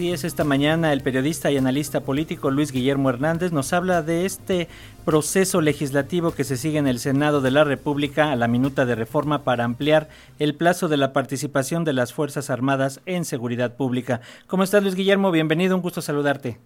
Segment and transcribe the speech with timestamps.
[0.00, 4.66] Es, esta mañana el periodista y analista político Luis Guillermo Hernández nos habla de este
[5.04, 8.94] proceso legislativo que se sigue en el Senado de la República a la minuta de
[8.94, 10.08] reforma para ampliar
[10.38, 14.22] el plazo de la participación de las Fuerzas Armadas en seguridad pública.
[14.46, 15.30] ¿Cómo estás Luis Guillermo?
[15.32, 16.58] Bienvenido, un gusto saludarte.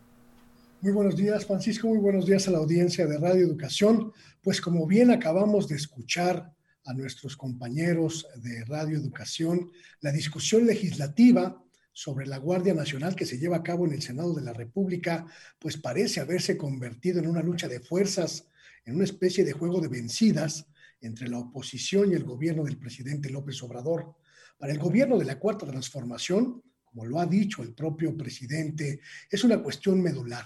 [0.80, 1.88] Muy buenos días, Francisco.
[1.88, 4.12] Muy buenos días a la audiencia de Radio Educación.
[4.42, 6.52] Pues como bien acabamos de escuchar
[6.84, 11.63] a nuestros compañeros de Radio Educación, la discusión legislativa
[11.94, 15.26] sobre la Guardia Nacional que se lleva a cabo en el Senado de la República,
[15.60, 18.48] pues parece haberse convertido en una lucha de fuerzas,
[18.84, 20.66] en una especie de juego de vencidas
[21.00, 24.16] entre la oposición y el gobierno del presidente López Obrador.
[24.58, 29.00] Para el gobierno de la Cuarta Transformación, como lo ha dicho el propio presidente,
[29.30, 30.44] es una cuestión medular.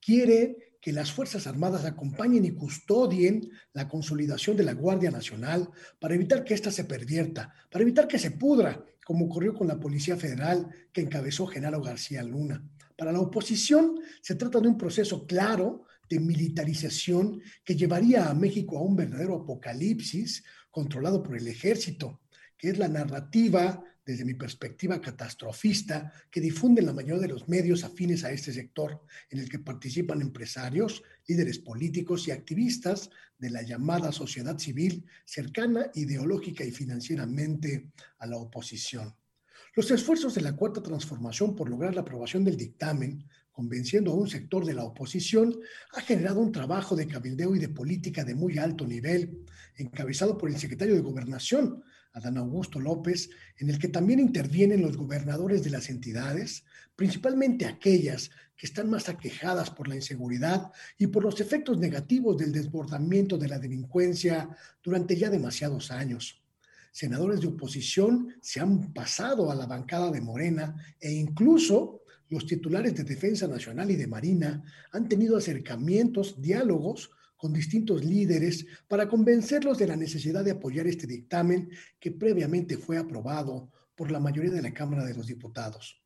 [0.00, 6.14] Quiere que las Fuerzas Armadas acompañen y custodien la consolidación de la Guardia Nacional para
[6.14, 10.16] evitar que ésta se pervierta, para evitar que se pudra como ocurrió con la Policía
[10.16, 12.60] Federal que encabezó Genaro García Luna.
[12.96, 18.76] Para la oposición se trata de un proceso claro de militarización que llevaría a México
[18.76, 22.20] a un verdadero apocalipsis controlado por el ejército,
[22.58, 27.82] que es la narrativa desde mi perspectiva catastrofista, que difunden la mayoría de los medios
[27.82, 33.62] afines a este sector, en el que participan empresarios, líderes políticos y activistas de la
[33.62, 39.12] llamada sociedad civil cercana ideológica y financieramente a la oposición.
[39.74, 44.28] Los esfuerzos de la Cuarta Transformación por lograr la aprobación del dictamen, convenciendo a un
[44.28, 45.58] sector de la oposición,
[45.94, 50.50] ha generado un trabajo de cabildeo y de política de muy alto nivel, encabezado por
[50.50, 55.70] el secretario de Gobernación, Adán Augusto López, en el que también intervienen los gobernadores de
[55.70, 61.78] las entidades, principalmente aquellas que están más aquejadas por la inseguridad y por los efectos
[61.78, 64.50] negativos del desbordamiento de la delincuencia
[64.82, 66.42] durante ya demasiados años.
[66.92, 72.94] Senadores de oposición se han pasado a la bancada de Morena e incluso los titulares
[72.94, 79.78] de Defensa Nacional y de Marina han tenido acercamientos, diálogos con distintos líderes para convencerlos
[79.78, 81.70] de la necesidad de apoyar este dictamen
[82.00, 86.02] que previamente fue aprobado por la mayoría de la Cámara de los Diputados.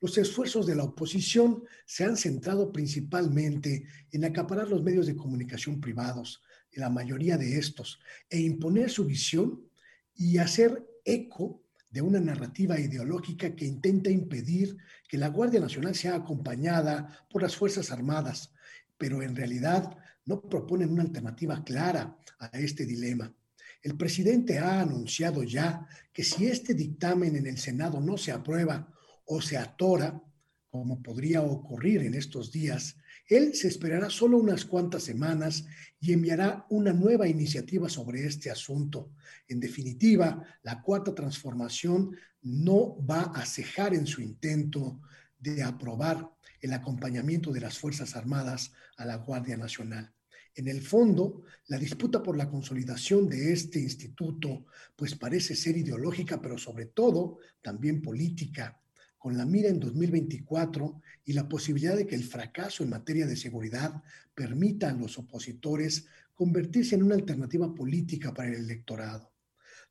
[0.00, 5.80] Los esfuerzos de la oposición se han centrado principalmente en acaparar los medios de comunicación
[5.80, 6.42] privados,
[6.72, 9.68] la mayoría de estos, e imponer su visión
[10.14, 14.76] y hacer eco de una narrativa ideológica que intenta impedir
[15.08, 18.52] que la Guardia Nacional sea acompañada por las Fuerzas Armadas,
[18.96, 23.34] pero en realidad no proponen una alternativa clara a este dilema.
[23.82, 28.92] El presidente ha anunciado ya que si este dictamen en el Senado no se aprueba
[29.24, 30.22] o se atora,
[30.70, 35.64] como podría ocurrir en estos días, él se esperará solo unas cuantas semanas
[36.00, 39.10] y enviará una nueva iniciativa sobre este asunto.
[39.48, 45.00] En definitiva, la cuarta transformación no va a cejar en su intento
[45.38, 46.30] de aprobar
[46.60, 50.12] el acompañamiento de las Fuerzas Armadas a la Guardia Nacional.
[50.54, 56.40] En el fondo, la disputa por la consolidación de este instituto pues parece ser ideológica,
[56.40, 58.80] pero sobre todo también política,
[59.20, 63.36] con la mira en 2024 y la posibilidad de que el fracaso en materia de
[63.36, 64.02] seguridad
[64.34, 69.30] permita a los opositores convertirse en una alternativa política para el electorado.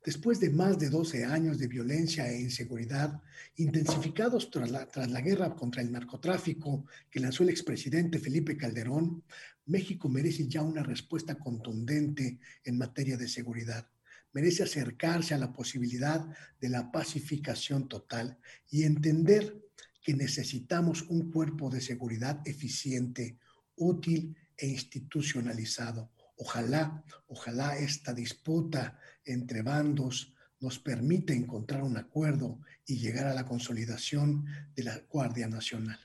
[0.04, 3.22] Después de más de 12 años de violencia e inseguridad,
[3.54, 9.22] intensificados tras la, tras la guerra contra el narcotráfico que lanzó el expresidente Felipe Calderón,
[9.66, 13.86] México merece ya una respuesta contundente en materia de seguridad.
[14.32, 16.26] Merece acercarse a la posibilidad
[16.60, 18.38] de la pacificación total
[18.70, 19.60] y entender
[20.02, 23.38] que necesitamos un cuerpo de seguridad eficiente,
[23.76, 26.10] útil e institucionalizado
[26.42, 33.44] Ojalá, ojalá esta disputa entre bandos nos permita encontrar un acuerdo y llegar a la
[33.44, 35.98] consolidación de la Guardia Nacional.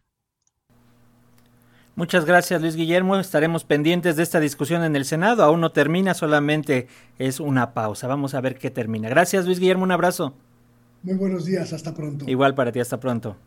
[1.95, 3.17] Muchas gracias Luis Guillermo.
[3.17, 5.43] Estaremos pendientes de esta discusión en el Senado.
[5.43, 6.87] Aún no termina, solamente
[7.19, 8.07] es una pausa.
[8.07, 9.07] Vamos a ver qué termina.
[9.07, 10.33] Gracias Luis Guillermo, un abrazo.
[11.03, 12.25] Muy buenos días, hasta pronto.
[12.27, 13.37] Igual para ti, hasta pronto.